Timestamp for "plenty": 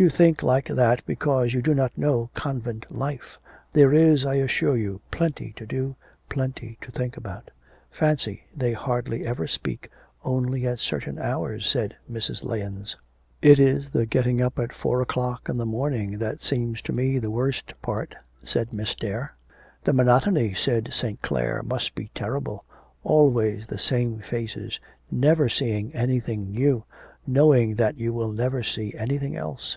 5.10-5.52, 6.28-6.78